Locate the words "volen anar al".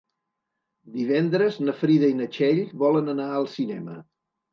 2.85-3.47